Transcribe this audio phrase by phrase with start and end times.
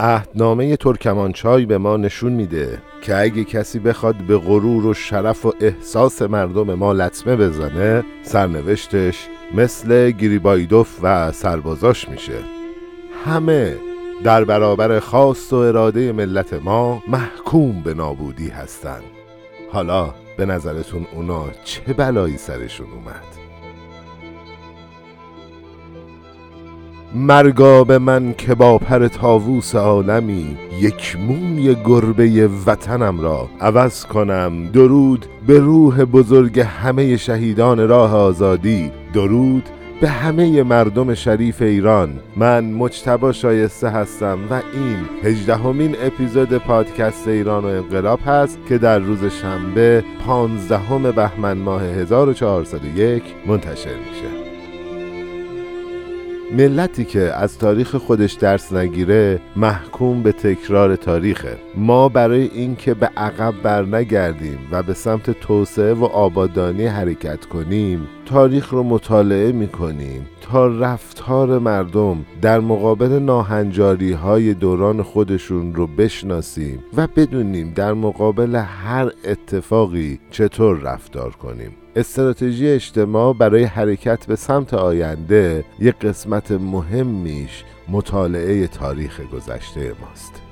[0.00, 5.54] عهدنامه ترکمانچای به ما نشون میده که اگه کسی بخواد به غرور و شرف و
[5.60, 12.38] احساس مردم ما لطمه بزنه سرنوشتش مثل گریبایدوف و سربازاش میشه.
[13.24, 13.76] همه
[14.24, 19.04] در برابر خواست و اراده ملت ما محکوم به نابودی هستند
[19.72, 23.49] حالا به نظرتون اونا چه بلایی سرشون اومد؟
[27.14, 34.66] مرگا به من که با پر تاووس عالمی یک موی گربه وطنم را عوض کنم.
[34.66, 38.90] درود به روح بزرگ همه شهیدان راه آزادی.
[39.14, 39.68] درود
[40.00, 42.10] به همه مردم شریف ایران.
[42.36, 48.98] من مجتبا شایسته هستم و این هجدهمین اپیزود پادکست ایران و انقلاب هست که در
[48.98, 54.39] روز شنبه پانزدهم بهمن ماه 1401 منتشر میشه.
[56.52, 61.56] ملتی که از تاریخ خودش درس نگیره محکوم به تکرار تاریخه.
[61.76, 68.68] ما برای اینکه به عقب برنگردیم و به سمت توسعه و آبادانی حرکت کنیم تاریخ
[68.68, 69.68] رو مطالعه می
[70.50, 78.54] تا رفتار مردم در مقابل ناهنجاری های دوران خودشون رو بشناسیم و بدونیم در مقابل
[78.56, 81.70] هر اتفاقی چطور رفتار کنیم.
[81.96, 90.49] استراتژی اجتماع برای حرکت به سمت آینده یک قسمت مهمیش مطالعه تاریخ گذشته ماست.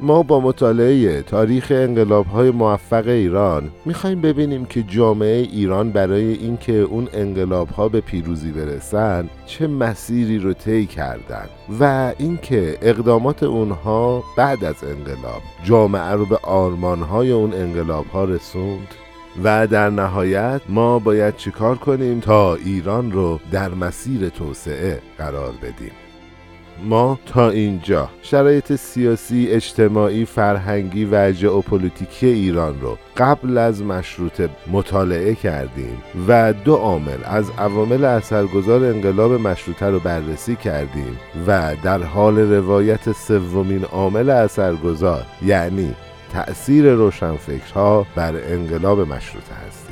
[0.00, 6.72] ما با مطالعه تاریخ انقلاب های موفق ایران می‌خوایم ببینیم که جامعه ایران برای اینکه
[6.72, 11.46] اون انقلاب ها به پیروزی برسن چه مسیری رو طی کردن
[11.80, 18.24] و اینکه اقدامات اونها بعد از انقلاب جامعه رو به آرمان های اون انقلاب ها
[18.24, 18.88] رسوند
[19.44, 26.05] و در نهایت ما باید چیکار کنیم تا ایران رو در مسیر توسعه قرار بدیم.
[26.84, 28.08] ما تا اینجا.
[28.22, 36.74] شرایط سیاسی، اجتماعی، فرهنگی و ژئوپلیتیکی ایران رو قبل از مشروطه مطالعه کردیم و دو
[36.74, 44.30] عامل از عوامل اثرگذار انقلاب مشروطه رو بررسی کردیم و در حال روایت سومین عامل
[44.30, 45.94] اثرگذار یعنی
[46.32, 49.85] تأثیر روشنفکرها بر انقلاب مشروطه هستیم.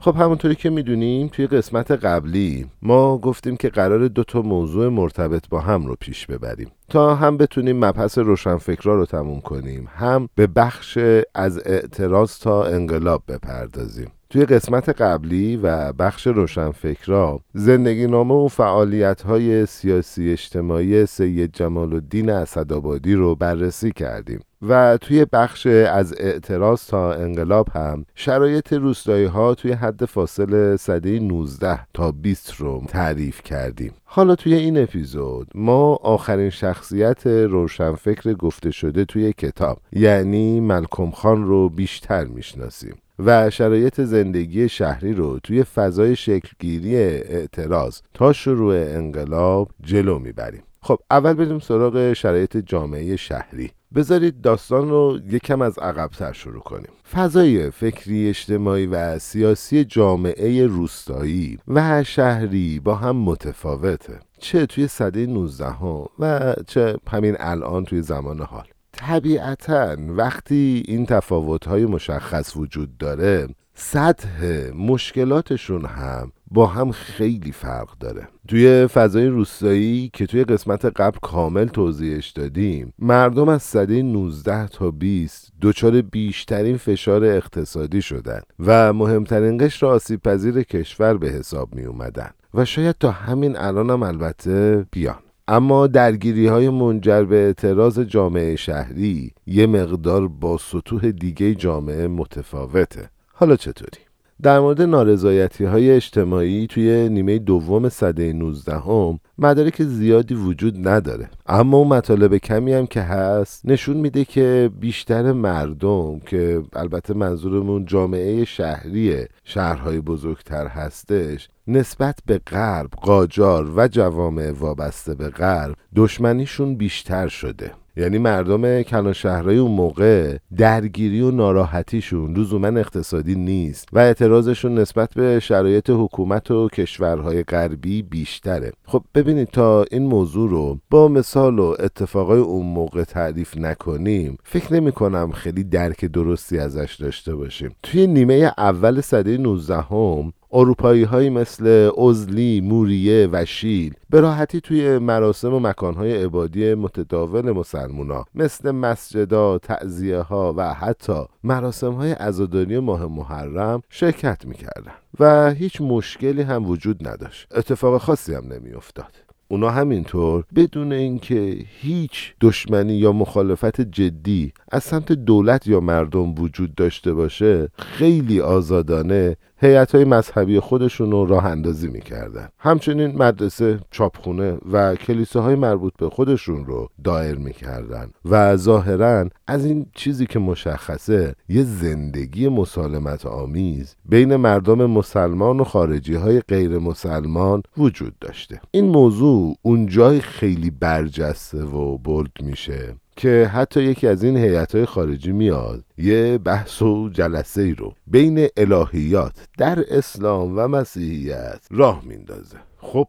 [0.00, 5.48] خب همونطوری که می‌دونیم توی قسمت قبلی ما گفتیم که قرار دو تا موضوع مرتبط
[5.48, 6.70] با هم رو پیش ببریم.
[6.88, 10.98] تا هم بتونیم مبحث روشنفکرا رو تموم کنیم هم به بخش
[11.34, 14.10] از اعتراض تا انقلاب بپردازیم.
[14.30, 21.94] توی قسمت قبلی و بخش روشنفکرا زندگی نامه و فعالیت های سیاسی اجتماعی سید جمال
[21.94, 29.24] الدین اسدآبادی رو بررسی کردیم و توی بخش از اعتراض تا انقلاب هم شرایط روستایی
[29.24, 33.92] ها توی حد فاصل صده 19 تا 20 رو تعریف کردیم.
[34.04, 41.44] حالا توی این اپیزود ما آخرین شخصیت روشنفکر گفته شده توی کتاب یعنی ملکم خان
[41.44, 42.94] رو بیشتر می‌شناسیم.
[43.18, 50.62] و شرایط زندگی شهری رو توی فضای شکلگیری اعتراض تا شروع انقلاب جلو می‌بریم.
[50.82, 53.70] خب اول بریم سراغ شرایط جامعه شهری.
[53.94, 56.88] بذارید داستان رو یکم از عقبتر شروع کنیم.
[57.12, 64.20] فضای فکری اجتماعی و سیاسی جامعه روستایی و شهری با هم متفاوته.
[64.38, 68.64] چه توی صده 19 ها و چه همین الان توی زمان حال.
[68.98, 78.28] طبیعتا وقتی این تفاوت‌های مشخص وجود داره سطح مشکلاتشون هم با هم خیلی فرق داره.
[78.48, 84.90] توی فضای روستایی که توی قسمت قبل کامل توضیحش دادیم مردم از سده 19 تا
[84.90, 91.84] 20 دچار بیشترین فشار اقتصادی شدن و مهمترین قشر آسیب پذیر کشور به حساب می
[91.84, 95.27] اومدن و شاید تا همین الان هم البته بیان.
[95.50, 103.10] اما درگیری های منجر به اعتراض جامعه شهری یه مقدار با سطوح دیگه جامعه متفاوته
[103.32, 103.98] حالا چطوری؟
[104.42, 111.30] در مورد نارضایتی های اجتماعی توی نیمه دوم صده 19 هم مدارک زیادی وجود نداره
[111.46, 117.84] اما اون مطالب کمی هم که هست نشون میده که بیشتر مردم که البته منظورمون
[117.84, 126.74] جامعه شهری شهرهای بزرگتر هستش نسبت به غرب قاجار و جوامع وابسته به غرب دشمنیشون
[126.74, 127.72] بیشتر شده.
[127.98, 135.14] یعنی مردم کلان شهرهای اون موقع درگیری و ناراحتیشون لزوما اقتصادی نیست و اعتراضشون نسبت
[135.14, 138.72] به شرایط حکومت و کشورهای غربی بیشتره.
[138.86, 144.74] خب ببینید تا این موضوع رو با مثال و اتفاقای اون موقع تعریف نکنیم فکر
[144.74, 147.70] نمی کنم خیلی درک درستی ازش داشته باشیم.
[147.82, 154.60] توی نیمه اول صده 19 هم اروپایی هایی مثل ازلی، موریه و شیل به راحتی
[154.60, 162.12] توی مراسم و مکانهای عبادی متداول مسلمونا مثل مسجدا، تعذیه ها و حتی مراسم های
[162.12, 167.48] عزاداری ماه محرم شرکت می‌کردن و هیچ مشکلی هم وجود نداشت.
[167.56, 169.27] اتفاق خاصی هم نمیافتاد.
[169.50, 176.74] اونا همینطور بدون اینکه هیچ دشمنی یا مخالفت جدی از سمت دولت یا مردم وجود
[176.74, 182.48] داشته باشه خیلی آزادانه هیئت های مذهبی خودشون رو راه اندازی می‌کردن.
[182.58, 189.86] همچنین مدرسه چاپخونه و کلیساهای مربوط به خودشون رو دایر می‌کردن و ظاهرا از این
[189.94, 197.62] چیزی که مشخصه یه زندگی مسالمت آمیز بین مردم مسلمان و خارجی های غیر مسلمان
[197.76, 198.60] وجود داشته.
[198.70, 204.86] این موضوع اونجای خیلی برجسته و بولد میشه که حتی یکی از این هیئت های
[204.86, 212.02] خارجی میاد یه بحث و جلسه ای رو بین الهیات در اسلام و مسیحیت راه
[212.04, 212.56] میندازه.
[212.78, 213.06] خب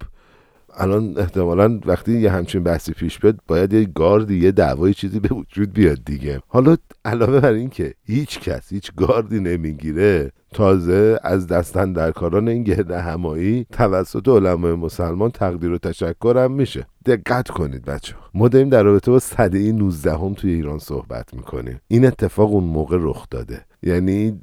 [0.78, 5.36] الان احتمالا وقتی یه همچین بحثی پیش بیاد باید یه گاردی یه دعوای چیزی به
[5.36, 6.42] وجود بیاد دیگه.
[6.48, 12.48] حالا علاوه بر این که هیچ کس هیچ گاردی نمی‌گیره تازه از دستن در کاران
[12.48, 16.88] این گرده همایی توسط علمای مسلمان تقدیر و تشکر هم میشه.
[17.06, 21.80] دقت کنید بچه ما داریم در رابطه با صده 19 هم توی ایران صحبت می‌کنیم.
[21.88, 23.66] این اتفاق اون موقع رخ داده.
[23.84, 24.40] یعنی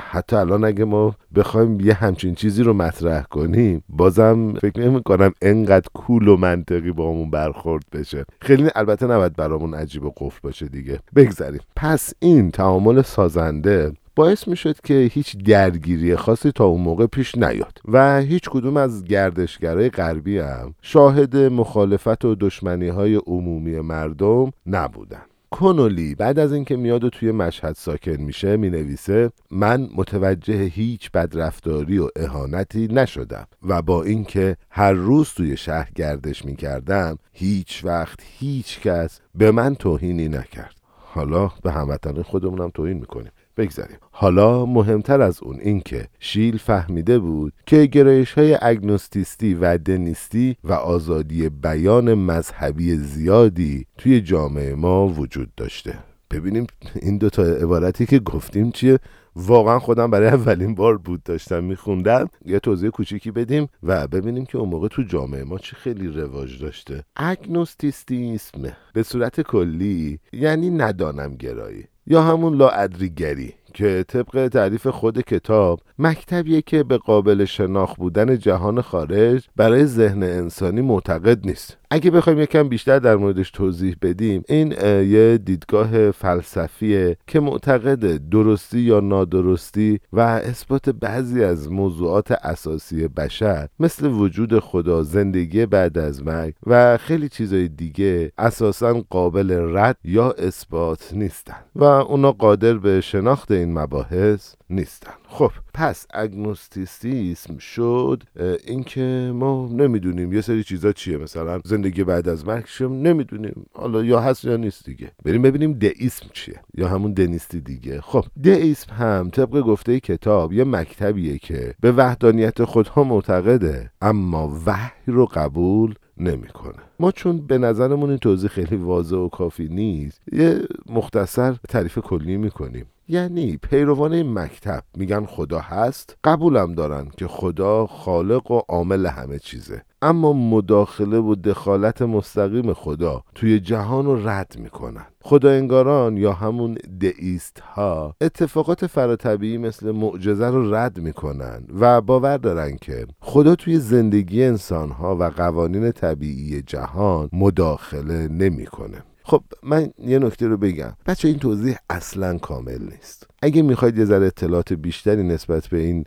[0.00, 5.32] حتی الان اگه ما بخوایم یه همچین چیزی رو مطرح کنیم بازم فکر نمی کنم
[5.42, 8.24] انقدر کول و منطقی با همون برخورد بشه.
[8.40, 11.00] خیلی البته نباید برامون عجیب و قفل باشه دیگه.
[11.16, 11.60] بگذاریم.
[11.76, 17.78] پس این تعامل سازنده باعث می‌شد که هیچ درگیری خاصی تا اون موقع پیش نیاد
[17.84, 25.22] و هیچ کدوم از گردشگرای غربی هم شاهد مخالفت و دشمنی های عمومی مردم نبودن.
[25.50, 31.98] کنولی بعد از اینکه میاد و توی مشهد ساکن میشه می‌نویسه من متوجه هیچ بدرفتاری
[31.98, 38.80] و اهانتی نشدم و با اینکه هر روز توی شهر گردش می‌کردم هیچ وقت هیچ
[38.80, 40.74] کس به من توهینی نکرد.
[41.14, 43.32] حالا به هموطنان خودمونم توهین می‌کنیم.
[43.56, 43.96] بگذاریم.
[44.10, 50.72] حالا مهمتر از اون اینکه شیل فهمیده بود که گرایش های اگنوستیستی و دنیستی و
[50.72, 55.98] آزادی بیان مذهبی زیادی توی جامعه ما وجود داشته.
[56.30, 56.66] ببینیم
[57.02, 58.98] این دوتا عبارتی که گفتیم چیه؟
[59.36, 62.28] واقعا خودم برای اولین بار بود داشتم میخوندم.
[62.44, 66.62] یه توضیح کوچیکی بدیم و ببینیم که اون موقع تو جامعه ما چه خیلی رواج
[66.62, 67.04] داشته.
[67.16, 71.84] اگنوستیسم به صورت کلی یعنی ندانم گرایی.
[72.06, 78.80] یا همون لاادریگری که طبق تعریف خود کتاب مکتبیه که به قابل شناخت بودن جهان
[78.80, 81.76] خارج برای ذهن انسانی معتقد نیست.
[81.90, 84.72] اگه بخوایم یکم بیشتر در موردش توضیح بدیم این
[85.10, 93.68] یه دیدگاه فلسفیه که معتقد درستی یا نادرستی و اثبات بعضی از موضوعات اساسی بشر
[93.80, 100.30] مثل وجود خدا زندگی بعد از مرگ و خیلی چیزای دیگه اساسا قابل رد یا
[100.30, 101.56] اثبات نیستن.
[101.76, 105.12] و اونا قادر به شناخت این مباحث نیستن.
[105.28, 108.22] خب پس اگنوستیسیسم شد
[108.66, 111.16] اینکه ما نمی‌دونیم یه سری چیزا چیه.
[111.16, 113.66] مثلا زندگی بعد از مرگ نمی‌دونیم.
[113.74, 115.10] حالا یا هست یا نیست دیگه.
[115.24, 116.60] بریم ببینیم دئیسم چیه.
[116.74, 118.00] یا همون دنیستی دیگه.
[118.00, 124.90] خب دئیسم هم طبق گفته کتاب یه مکتبیه که به وحدانیت خودها معتقده اما وحی
[125.06, 126.82] رو قبول نمی‌کنه.
[127.00, 132.36] ما چون به نظرمون این توضیح خیلی واضح و کافی نیست یه مختصر تعریف کلی
[132.36, 132.86] می‌کنیم.
[133.12, 134.82] یعنی پیروان مکتب.
[134.96, 136.16] میگن خدا هست.
[136.24, 139.82] قبولم دارن که خدا خالق و عامل همه چیزه.
[140.02, 145.06] اما مداخله و دخالت مستقیم خدا توی جهان رو رد می‌کنن.
[145.22, 152.36] خدا انگاران یا همون دئیست ها اتفاقات فراتبیعی مثل معجزه رو رد می‌کنن و باور
[152.36, 159.02] دارن که خدا توی زندگی انسان ها و قوانین طبیعی جهان مداخله نمی‌کنه.
[159.24, 160.92] خب من یه نکته رو بگم.
[161.06, 163.26] بچه این توضیح اصلا کامل نیست.
[163.42, 166.04] اگه می‌خواید یه ذره اطلاعات بیشتری نسبت به این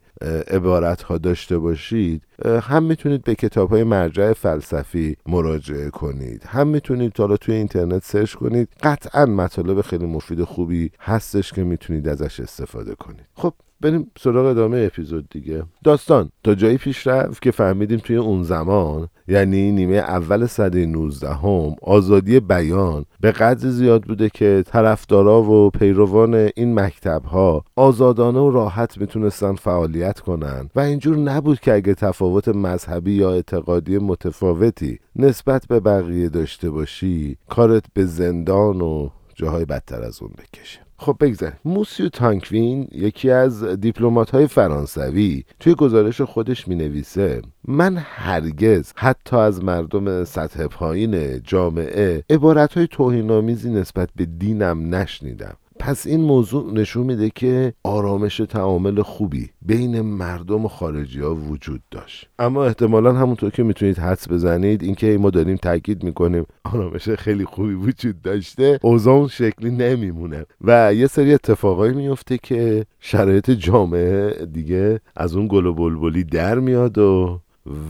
[0.48, 2.22] عبارت ها داشته باشید
[2.62, 6.44] هم می‌تونید به کتاب های مرجع فلسفی مراجعه کنید.
[6.48, 8.70] هم می‌تونید حالا توی اینترنت سرچ کنید.
[8.84, 13.26] قطعا مطالب خیلی مفید خوبی هستش که می‌تونید ازش استفاده کنید.
[13.34, 15.64] خب بریم سراغ ادامه اپیزود دیگه.
[15.84, 16.30] داستان.
[16.44, 21.76] تا جایی پیش رفت که فهمیدیم توی اون زمان یعنی نیمه اول صده 19 هم
[21.82, 28.52] آزادی بیان به قدر زیاد بوده که طرفدارا و پیروان این مکتب شبها آزادانه و
[28.52, 35.68] راحت می‌تونستن فعالیت کنن و اینجور نبود که اگه تفاوت مذهبی یا اعتقادی متفاوتی نسبت
[35.68, 40.80] به بقیه داشته باشی کارت به زندان و جاهای بدتر از اون بکشه.
[40.98, 47.98] خب بگذار موسیو تانکوین یکی از دیپلمات های فرانسوی توی گزارش خودش می نویسه من
[47.98, 55.56] هرگز حتی از مردم سطح پایین جامعه عبارت های توهینآمیزی نسبت به دینم نشنیدم.
[55.86, 61.82] پس این موضوع نشون میده که آرامش تعامل خوبی بین مردم و خارجی ها وجود
[61.92, 62.30] داشت.
[62.40, 67.74] اما احتمالا همونطور که می‌تونید حدس بزنید اینکه ما داریم تاکید می‌کنیم آرامش خیلی خوبی
[67.74, 70.46] وجود داشته اوضاع شکلی نمیمونه.
[70.62, 76.60] و یه سری اتفاقایی میفته که شرایط جامعه دیگه از اون گل و بلبلی در
[76.60, 77.42] میاد و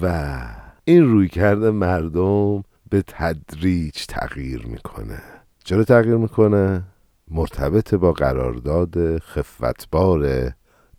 [0.01, 0.37] و
[0.85, 5.19] این روی کرده مردم به تدریج تغییر می‌کنه.
[5.63, 6.83] چرا تغییر می‌کنه؟
[7.31, 10.51] مرتبط با قرارداد خفتبار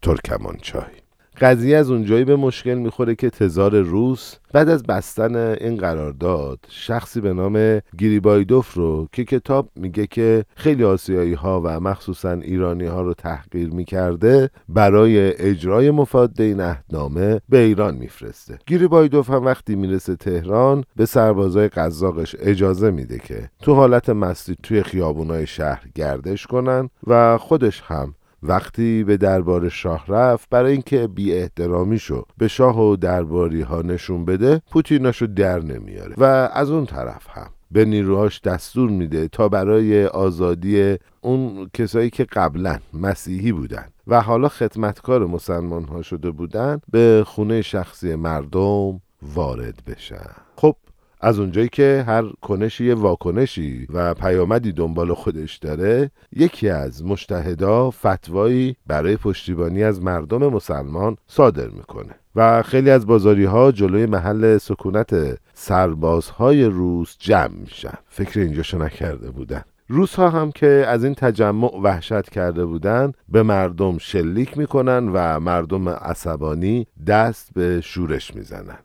[0.03, 1.06] ترکمانچای
[1.41, 7.21] قضیه از اونجایی به مشکل می‌خوره که تزار روس بعد از بستن این قرارداد شخصی
[7.21, 13.03] به نام گیریبایدوف رو که کتاب میگه که خیلی آسیایی ها و مخصوصا ایرانی ها
[13.03, 18.59] رو تحقیر می‌کرده برای اجرای مفاده این عهدنامه به ایران میفرسته.
[18.67, 24.83] گیریبایدوف هم وقتی می‌رسه تهران به سربازای قزاقش اجازه میده که تو حالت مستی توی
[24.83, 28.15] خیابونای شهر گردش کنن و خودش هم
[28.49, 33.83] وقتی به دربار شاه رفت برای اینکه بی احترامی شو به شاه و درباری ها
[33.83, 36.15] نشون بده پوتیناشو در نمیاره.
[36.19, 42.25] و از اون طرف هم به نیروهاش دستور میده تا برای آزادی اون کسایی که
[42.25, 49.83] قبلا مسیحی بودن و حالا خدمتکار مسلمان ها شده بودن به خونه شخصی مردم وارد
[49.87, 50.31] بشن.
[50.57, 50.77] خب
[51.21, 57.91] از اونجایی که هر کنشی یه واکنشی و پیامدی دنبال خودش داره یکی از مشتهدا
[57.91, 62.15] فتوایی برای پشتیبانی از مردم مسلمان صادر می‌کنه.
[62.37, 67.95] و خیلی از بازاری ها جلوی محل سکونت سربازهای روس جمع میشن.
[68.09, 69.63] فکر اینجاشو نکرده بودن.
[69.89, 75.41] روس ها هم که از این تجمع وحشت کرده بودن به مردم شلیک می‌کنن و
[75.41, 78.79] مردم عصبانی دست به شورش می‌زنن.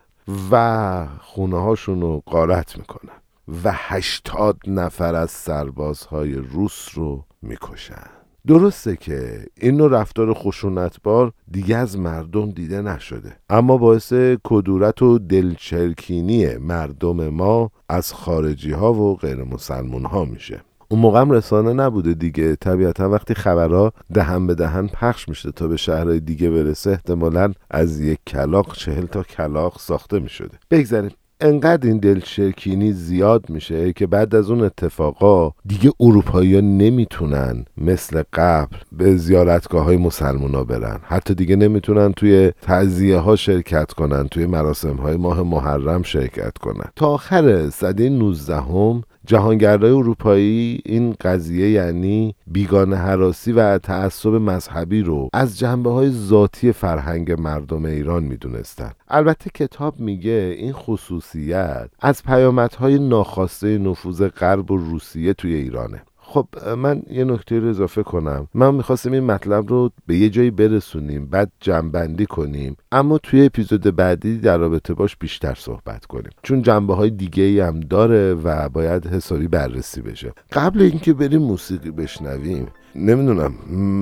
[0.50, 3.22] و خونه هاشون رو قارت می‌کنن
[3.64, 8.22] و هشتاد نفر از سربازهای روس رو می‌کشن.
[8.46, 14.12] درسته که این نوع رفتار خشونتبار دیگه از مردم دیده نشده اما باعث
[14.44, 20.60] کدورت و دلچرکینی مردم ما از خارجی ها و غیر مسلمون ها میشه.
[20.92, 22.56] اون موقع هم رسانه نبوده دیگه.
[22.56, 28.00] طبیعتا وقتی خبرها دهن به دهن پخش میشه تا به شهرهای دیگه برسه احتمالا از
[28.00, 30.58] یک کلاق چهل تا کلاق ساخته می‌شده.
[30.70, 31.10] بگذاریم.
[31.40, 38.22] انقدر این دلشرکینی زیاد میشه که بعد از اون اتفاقا دیگه اروپایی ها نمی‌تونن مثل
[38.32, 40.98] قبل به زیارتگاه های مسلمان ها برن.
[41.02, 46.90] حتی دیگه نمی‌تونن توی تعذیه ها شرکت کنن توی مراسم های ماه محرم شرکت کنن.
[46.96, 55.02] تا آخر صده 19 هم جهانگردای اروپایی این قضیه یعنی بیگانه حراسی و تعصب مذهبی
[55.02, 58.92] رو از جنبه های ذاتی فرهنگ مردم ایران می‌دونستن.
[59.08, 66.02] البته کتاب میگه این خصوصیت از پیامدهای ناخواسته نفوذ غرب و روسیه توی ایرانه.
[66.32, 66.48] خب
[66.78, 68.48] من یه نکته رو اضافه کنم.
[68.54, 72.76] من می‌خواستم این مطلب رو به یه جایی برسونیم بعد جنبندی کنیم.
[72.92, 76.30] اما توی اپیزود بعدی در رابطه باش بیشتر صحبت کنیم.
[76.42, 80.32] چون جنبه های دیگه ای هم داره و باید حسابی بررسی بشه.
[80.52, 83.52] قبل اینکه بریم موسیقی بشنویم نمی‌دونم.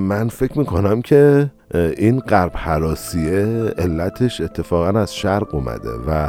[0.08, 3.46] من فکر می‌کنم که این غرب حراسیه
[3.78, 6.28] علتش اتفاقا از شرق اومده و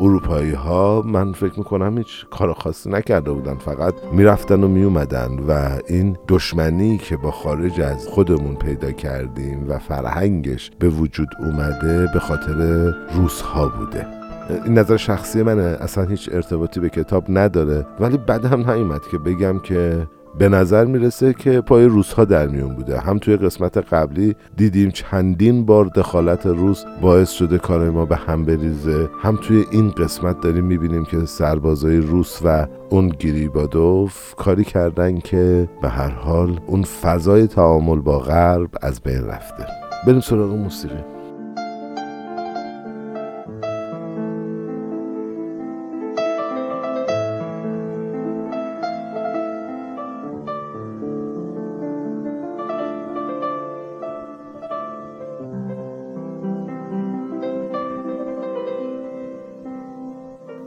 [0.00, 3.54] اروپایی ها من فکر می‌کنم هیچ کار خاصی نکرده بودن.
[3.54, 9.78] فقط می‌رفتن و میومدن و این دشمنی که با خارج از خودمون پیدا کردیم و
[9.78, 14.06] فرهنگش به وجود اومده به خاطر روس ها بوده.
[14.64, 15.62] این نظر شخصی منه.
[15.62, 17.86] اصلا هیچ ارتباطی به کتاب نداره.
[18.00, 20.06] ولی بعد هم نیومد که بگم که
[20.38, 23.00] به نظر می‌رسه که پای روس ها در میون بوده.
[23.00, 28.44] هم توی قسمت قبلی دیدیم چندین بار دخالت روس باعث شده کار ما به هم
[28.44, 29.08] بریزه.
[29.22, 35.68] هم توی این قسمت داریم می‌بینیم که سربازای روس و اون گریبادوف کاری کردن که
[35.82, 39.66] به هر حال اون فضای تعامل با غرب از بین رفته.
[40.06, 41.15] بریم سراغ موسیقی.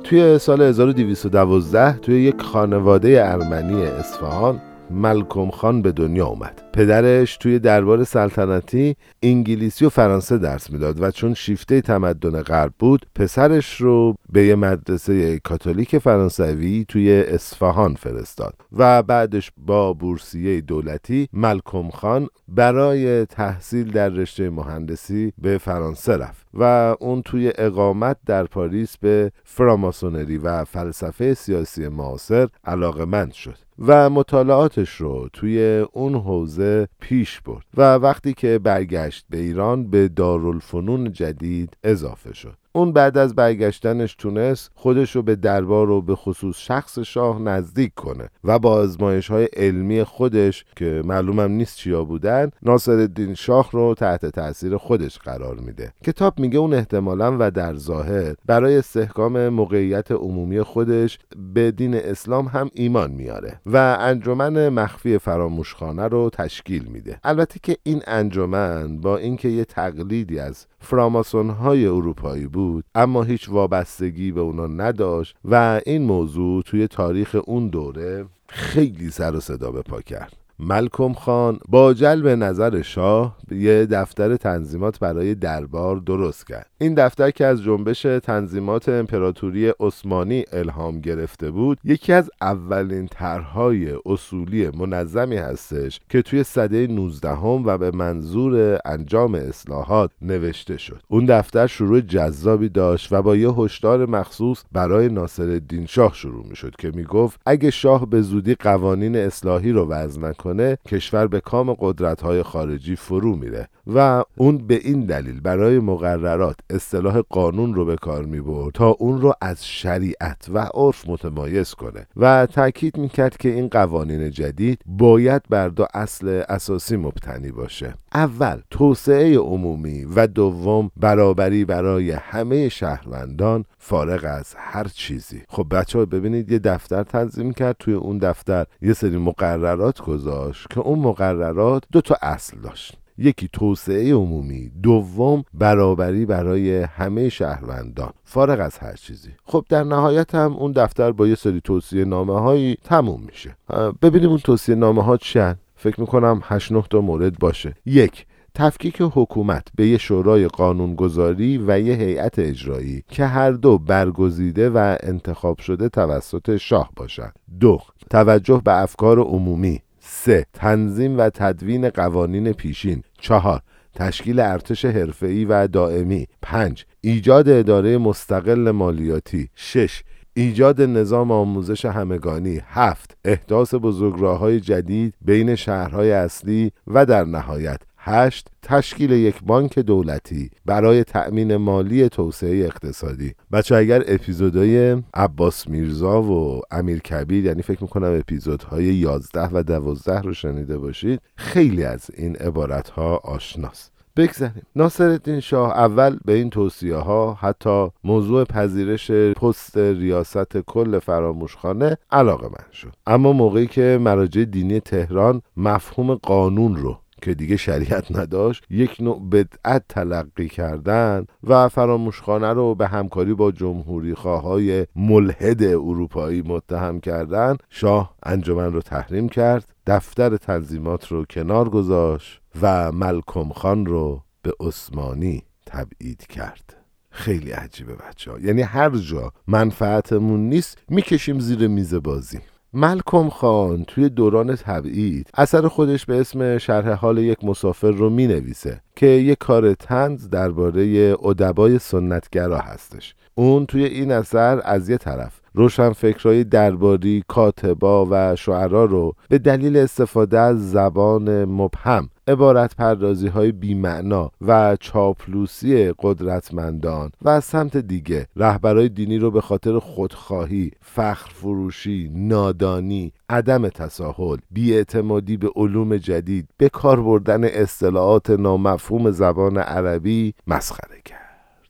[0.09, 4.61] توی سال 1212 توی یک خانواده ارمنی اصفهان
[4.91, 6.61] ملکم خان به دنیا اومد.
[6.79, 13.05] پدرش توی دربار سلطنتی انگلیسی و فرانسه درس می‌داد و چون شیفته تمدن غرب بود
[13.15, 21.29] پسرش رو به یه مدرسه کاتولیک فرانسوی توی اصفهان فرستاد و بعدش با بورسیه دولتی
[21.33, 28.43] ملکم خان برای تحصیل در رشته مهندسی به فرانسه رفت و اون توی اقامت در
[28.43, 33.55] پاریس به فراماسونری و فلسفه سیاسی معاصر علاقمند شد
[33.87, 36.68] و مطالعاتش رو توی اون حوزه
[36.99, 42.57] پیش برد و وقتی که برگشت به ایران به دارالفنون جدید اضافه شد.
[42.79, 47.93] اون بعد از برگشتنش تونست خودش رو به دربار و به خصوص شخص شاه نزدیک
[47.93, 53.69] کنه و با آزمایش های علمی خودش که معلومم نیست چیا بودن ناصر الدین شاه
[53.71, 55.93] رو تحت تاثیر خودش قرار میده.
[56.03, 61.19] کتاب میگه اون احتمالا و در ظاهر برای استحکام موقعیت عمومی خودش
[61.53, 67.19] به دین اسلام هم ایمان میاره و انجمن مخفی فراموشخانه رو تشکیل میده.
[67.23, 73.49] البته که این انجمن با اینکه یه تقلیدی از فراماسون های اروپایی بود اما هیچ
[73.49, 79.71] وابستگی به اونا نداشت و این موضوع توی تاریخ اون دوره خیلی سر و صدا
[79.71, 80.38] به پا کرد.
[80.59, 86.69] ملکم خان با جلب نظر شاه یه دفتر تنظیمات برای دربار درست کرد.
[86.77, 93.97] این دفتر که از جنبش تنظیمات امپراتوری عثمانی الهام گرفته بود یکی از اولین طرحهای
[94.05, 101.01] اصولی منظمی هستش که توی سده 19 هم و به منظور انجام اصلاحات نوشته شد.
[101.07, 106.55] اون دفتر شروع جذابی داشت و با یه هشدار مخصوص برای ناصر شاه شروع می
[106.55, 110.48] شد که می گفت اگه شاه به زودی قوانین اصلاحی رو وضع نکنه
[110.87, 117.21] کشور به کام قدرت خارجی فرو میره و اون به این دلیل برای مقررات اصطلاح
[117.29, 122.07] قانون رو به کار می برد تا اون رو از شریعت و عرف متمایز کنه
[122.15, 127.93] و تاکید می‌کرد که این قوانین جدید باید بر دو اصل اساسی مبتنی باشه.
[128.13, 135.41] اول توسعه عمومی و دوم برابری برای همه شهروندان فارغ از هر چیزی.
[135.49, 137.75] خب بچه ها ببینید یه دفتر تنظیم کرد.
[137.79, 140.38] توی اون دفتر یه سری مقررات گذاشت.
[140.69, 142.97] که اون مقررات دو تا اصل داشت.
[143.17, 148.09] یکی توسعه عمومی دوم برابری برای همه شهروندان.
[148.23, 149.29] فارغ از هر چیزی.
[149.45, 153.55] خب در نهایت هم اون دفتر با یه سری توصیه نامه هایی تموم میشه.
[154.01, 155.59] ببینیم اون توصیه نامه ها چند.
[155.75, 157.75] فکر می‌کنم 8 9 تا مورد باشه.
[157.85, 158.25] یک
[158.55, 164.97] تفکیک حکومت به یه شورای قانونگذاری و یه هیئت اجرایی که هر دو برگزیده و
[165.03, 169.81] انتخاب شده توسط شاه باشند دو توجه به افکار عمومی.
[170.23, 173.03] سه تنظیم و تدوین قوانین پیشین.
[173.19, 173.61] چهار
[173.95, 176.27] تشکیل ارتش حرفه‌ای و دائمی.
[176.41, 179.49] پنج ایجاد اداره مستقل مالیاتی.
[179.55, 180.03] شش
[180.33, 182.61] ایجاد نظام آموزش همگانی.
[182.65, 190.49] هفت احداث بزرگراههای جدید بین شهرهای اصلی و در نهایت هشت تشکیل یک بانک دولتی
[190.65, 193.33] برای تأمین مالی توسعه اقتصادی.
[193.51, 200.21] بچه اگر اپیزودهای عباس میرزا و امیر کبیر یعنی فکر می‌کنم اپیزودهای 11 و 12
[200.21, 203.91] رو شنیده باشید خیلی از این عبارت ها آشناست.
[204.17, 211.97] بگذاریم ناصر شاه اول به این توصیه ها حتی موضوع پذیرش پست ریاست کل فراموشخانه
[212.11, 212.93] علاقه من شد.
[213.07, 219.29] اما موقعی که مراجع دینی تهران مفهوم قانون رو که دیگه شریعت نداشت یک نوع
[219.29, 227.57] بدعت تلقی کردن و فراموشخانه رو به همکاری با جمهوری های ملحد اروپایی متهم کردن.
[227.69, 234.53] شاه انجمن رو تحریم کرد دفتر تنظیمات رو کنار گذاشت و ملکم خان رو به
[234.59, 236.75] عثمانی تبعید کرد.
[237.11, 242.39] خیلی عجیبه بچه ها یعنی هر جا منفعتمون نیست می‌کشیم زیر میز بازی.
[242.73, 245.29] ملکم خان توی دوران تبعید.
[245.33, 250.29] اثر خودش به اسم شرح حال یک مسافر رو می نویسه که یک کار تنز
[250.29, 253.15] درباره ادبای سنتگرا هستش.
[253.35, 259.77] اون توی این اثر از یه طرف روشنفکرهای درباری کاتبا و شعرا رو به دلیل
[259.77, 268.27] استفاده از زبان مبهم عبارت پردازی های بیمعنا و چاپلوسی قدرتمندان و از سمت دیگه
[268.35, 276.47] رهبرای دینی رو به خاطر خودخواهی، فخر فروشی، نادانی، عدم تساهل، بیاعتمادی به علوم جدید،
[276.57, 281.18] به کار بردن اصطلاحات نامفهوم زبان عربی مسخره کرد.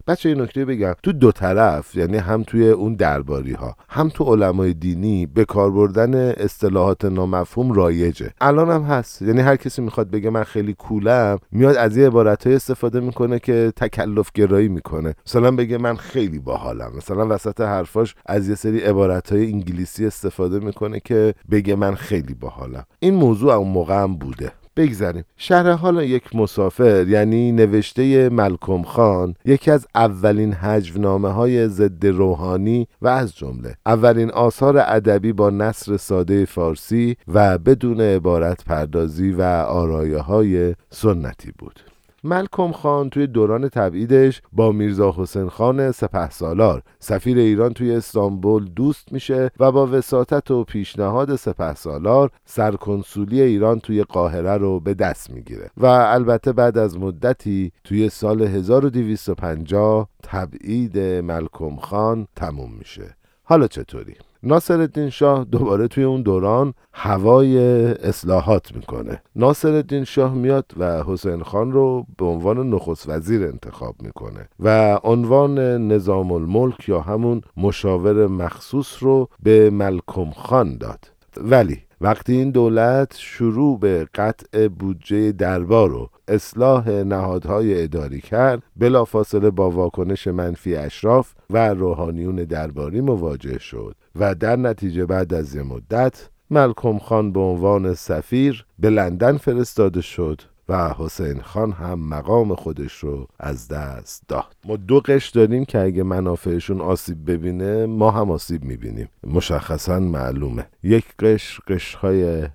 [0.09, 0.93] بچه این نکته بگم.
[1.03, 5.71] تو دو طرف یعنی هم توی اون درباری ها هم تو علمای دینی به کار
[5.71, 8.29] بردن اصطلاحات نامفهوم رایجه.
[8.41, 9.21] الان هم هست.
[9.21, 13.39] یعنی هر کسی می‌خواد بگه من خیلی کولم میاد از یه عبارت های استفاده می‌کنه
[13.39, 15.15] که تکلف گرایی می‌کنه.
[15.27, 16.91] مثلا بگه من خیلی باحالم.
[16.97, 22.33] مثلا وسط حرفاش از یه سری عبارت های انگلیسی استفاده می‌کنه که بگه من خیلی
[22.33, 22.83] باحالم.
[22.99, 24.51] این موضوع اون موقع هم بوده.
[24.79, 32.05] بگذریم شهر حال یک مسافر یعنی نوشته ملکم خان یکی از اولین حجونامه های ضد
[32.05, 39.31] روحانی و از جمله اولین آثار ادبی با نصر ساده فارسی و بدون عبارت پردازی
[39.31, 41.88] و آرایه های سنتی بود.
[42.23, 48.65] ملکم خان توی دوران تبعیدش با میرزا حسین خان سپه سالار سفیر ایران توی استانبول
[48.65, 54.93] دوست میشه و با وساطت و پیشنهاد سپه سالار سرکنسولی ایران توی قاهره رو به
[54.93, 63.15] دست می‌گیره و البته بعد از مدتی توی سال 1250 تبعید ملکم خان تموم میشه
[63.43, 67.58] حالا چطوری؟ ناصر شاه دوباره توی اون دوران هوای
[67.93, 69.21] اصلاحات می‌کنه.
[69.36, 75.60] ناصر شاه میاد و حسین خان رو به عنوان نخست وزیر انتخاب می‌کنه و عنوان
[75.88, 81.12] نظام الملک یا همون مشاور مخصوص رو به ملکم خان داد.
[81.38, 89.49] ولی وقتی این دولت شروع به قطع بودجه دربار و اصلاح نهادهای اداری کرد بلافاصله
[89.49, 95.63] با واکنش منفی اشراف و روحانیون درباری مواجه شد و در نتیجه بعد از یه
[95.63, 100.41] مدت ملکم خان به عنوان سفیر به لندن فرستاده شد.
[100.69, 104.55] و حسین خان هم مقام خودش رو از دست داد.
[104.65, 109.10] ما دو قش داریم که اگه منافعشون آسیب ببینه ما هم آسیب می‌بینیم.
[109.23, 110.65] مشخصا معلومه.
[110.84, 112.47] یک قش قش های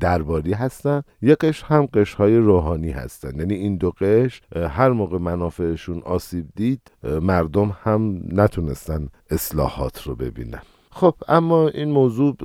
[0.00, 3.38] درباری هستن یک قش هم قش های روحانی هستن.
[3.38, 6.80] یعنی این دو قش هر موقع منافعشون آسیب دید
[7.22, 10.62] مردم هم نتونستن اصلاحات رو ببینن.
[10.90, 12.36] خب اما این موضوع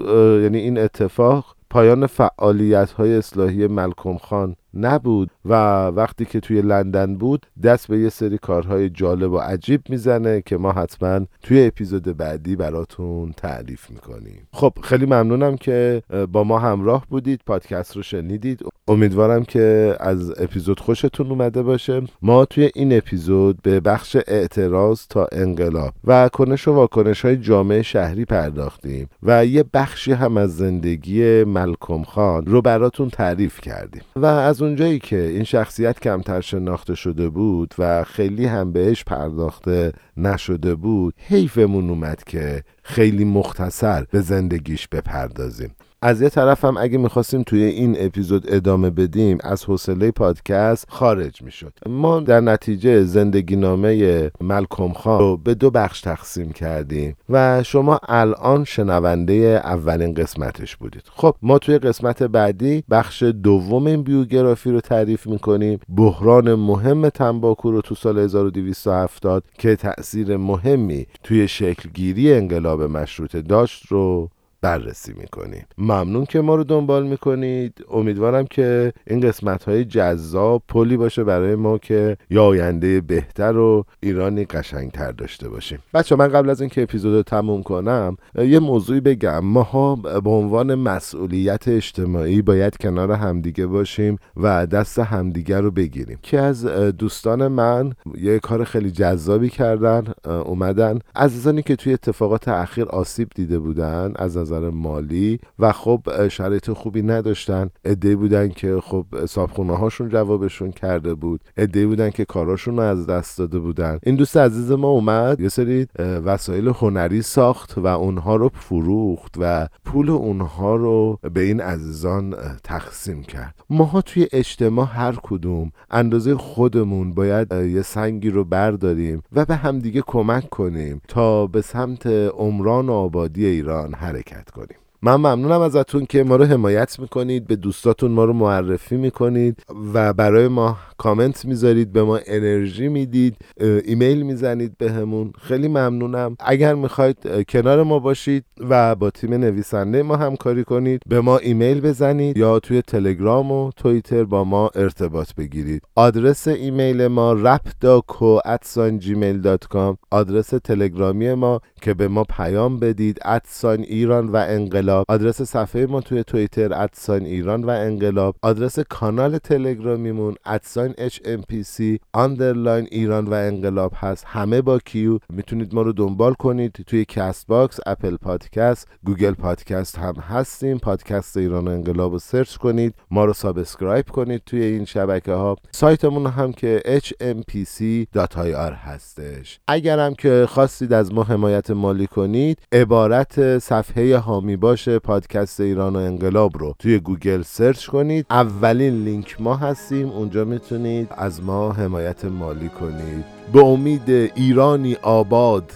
[0.43, 5.53] یعنی این اتفاق پایان فعالیت های اصلاحی ملکم خان نبود و
[5.88, 10.58] وقتی که توی لندن بود دست به یه سری کارهای جالب و عجیب می‌زنه که
[10.58, 14.47] ما حتما توی اپیزود بعدی براتون تعریف می‌کنیم.
[14.53, 18.62] خب خیلی ممنونم که با ما همراه بودید پادکست رو شنیدید.
[18.88, 22.01] امیدوارم که از اپیزود خوشتون اومده باشه.
[22.21, 27.82] ما توی این اپیزود به بخش اعتراض تا انقلاب و کنش و واکنش های جامعه
[27.82, 34.01] شهری پرداختیم و یه بخشی هم از زندگی ملکم خان رو براتون تعریف کردیم.
[34.15, 39.03] و از از اونجایی که این شخصیت کمتر شناخته شده بود و خیلی هم بهش
[39.03, 45.75] پرداخته نشده بود حیفمون اومد که خیلی مختصر به زندگیش بپردازیم.
[46.01, 51.41] از یه طرف هم اگه می‌خواستیم توی این اپیزود ادامه بدیم از حوصله پادکست خارج
[51.41, 51.73] می‌شد.
[51.85, 57.99] ما در نتیجه زندگی نامه ملکم خان رو به دو بخش تقسیم کردیم و شما
[58.07, 59.33] الان شنونده
[59.63, 61.03] اولین قسمتش بودید.
[61.15, 65.79] خب ما توی قسمت بعدی بخش دوم این بیوگرافی رو تعریف می‌کنیم.
[65.95, 73.85] بحران مهم تنباکو رو تو سال 1270 که تأثیر مهمی توی شکلگیری انقلاب مشروطه داشت
[73.88, 74.29] رو
[74.61, 77.85] بررسی می‌کنیم ممنون که ما رو دنبال می‌کنید.
[77.91, 83.85] امیدوارم که این قسمت های جذاب پلی باشه برای ما که یا آینده بهتر و
[83.99, 85.79] ایرانی قشنگتر داشته باشیم.
[85.93, 89.39] بچه من قبل از اینکه اپیزود رو تموم کنم یه موضوعی بگم.
[89.39, 96.19] ماها به عنوان مسئولیت اجتماعی باید کنار همدیگه باشیم و دست همدیگه رو بگیریم.
[96.23, 100.99] که از دوستان من یه کار خیلی جذابی کردن اومدن.
[101.15, 107.01] عزیزانی که توی اتفاقات اخیر آسیب دیده بودن از نظر مالی و خب شرایط خوبی
[107.01, 107.69] نداشتن.
[107.85, 111.41] عده بودن که خب صابخونه هاشون جوابشون کرده بود.
[111.57, 113.99] عده بودن که کاراشون رو از دست داده بودن.
[114.03, 119.67] این دوست عزیز ما اومد یه سری وسایل هنری ساخت و اونها رو فروخت و
[119.85, 123.55] پول اونها رو به این عزیزان تقسیم کرد.
[123.69, 130.03] ماها توی اجتماع هر کدوم اندازه خودمون باید یه سنگی رو برداریم و به همدیگه
[130.07, 132.07] کمک کنیم تا به سمت
[132.38, 134.78] عمران و آبادی ایران حرکت کنیم.
[135.02, 140.13] من ممنونم ازتون که ما رو حمایت می‌کنید به دوستاتون ما رو معرفی می‌کنید و
[140.13, 143.36] برای ما کامنت می‌ذارید به ما انرژی می‌دید
[143.84, 145.32] ایمیل می‌زنید بهمون.
[145.32, 146.36] به خیلی ممنونم.
[146.39, 147.17] اگر می‌خواید
[147.49, 152.60] کنار ما باشید و با تیم نویسنده ما همکاری کنید به ما ایمیل بزنید یا
[152.60, 155.84] توی تلگرام و توییتر با ما ارتباط بگیرید.
[155.95, 164.27] آدرس ایمیل ما rapdaco@gmail.com آدرس تلگرامی ما که به ما پیام بدید at sign ایران
[164.27, 165.05] و انقلاب.
[165.09, 168.35] آدرس صفحه ما توی توییتر at sign ایران و انقلاب.
[168.41, 174.25] آدرس کانال تلگرامیمون at sign HMPC underline ایران و انقلاب هست.
[174.27, 175.19] همه با کیو.
[175.29, 176.71] می‌تونید ما رو دنبال کنید.
[176.71, 180.77] توی Castbox Apple Podcast Google Podcast هم هستیم.
[180.77, 182.95] پادکست ایران و انقلاب رو سرچ کنید.
[183.11, 189.59] ما رو subscribe کنید توی این شبکه ها سایتمون هم که hmpc.ir هستش.
[189.67, 195.99] اگرم که خواستید از ما حمایت مالی کنید عبارت صفحه حامی باش پادکست ایران و
[195.99, 198.25] انقلاب رو توی گوگل سرچ کنید.
[198.29, 203.25] اولین لینک ما هستیم اونجا می‌تونید از ما حمایت مالی کنید.
[203.53, 205.71] به امید ایرانی آباد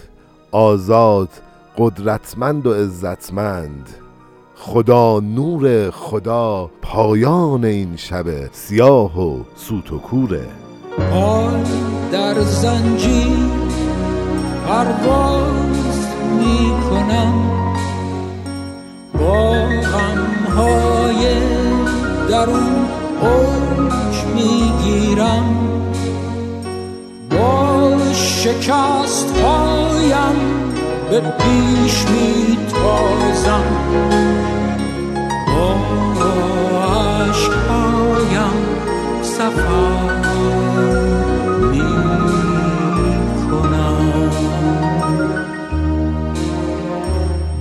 [0.52, 1.30] آزاد
[1.78, 3.90] قدرتمند و عزتمند.
[4.56, 10.46] خدا نور خدا پایان این شب سیاه و سوت و کوره.
[10.98, 11.64] پای
[12.12, 13.38] در زنجیر
[22.46, 22.88] درون
[23.22, 25.58] اوج می گیرم
[27.30, 30.36] با شکست هایم
[31.10, 33.64] به پیش می تازم
[35.48, 35.76] با
[37.24, 38.58] عشقایم
[39.22, 40.14] سفر
[41.72, 41.94] می
[43.52, 44.32] کنم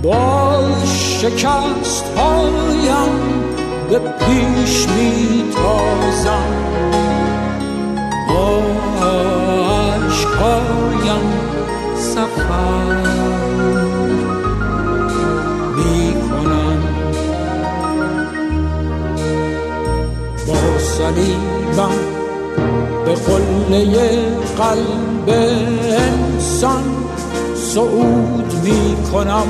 [0.03, 3.42] با شکست هایم
[3.89, 6.53] به پیش می تازم
[8.29, 8.61] با
[10.05, 11.25] عشقایم
[11.97, 13.03] سفر
[15.75, 16.83] می کنم
[20.47, 21.91] با صلیبم
[23.05, 26.83] به قله قلب انسان
[27.55, 29.47] صعود می کنم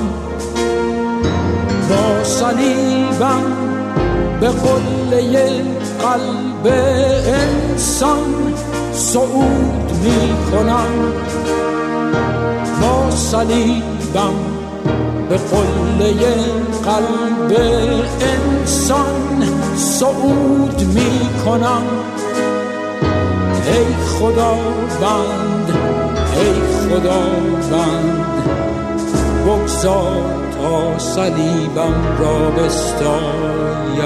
[1.89, 3.72] با صلیبم
[4.43, 5.61] به قله
[6.01, 6.73] قلب
[7.27, 8.53] انسان
[8.93, 11.13] صعود می کنم
[12.81, 14.33] با صلیبم
[15.29, 16.13] به قله
[16.85, 17.57] قلب
[18.21, 21.83] انسان صعود می کنم
[23.65, 24.55] ای خدا
[25.01, 25.77] بند
[26.35, 26.53] ای
[26.89, 27.21] خدا
[27.71, 28.25] بند
[29.45, 30.42] بگذار
[30.97, 34.03] صلیبم را بستایم.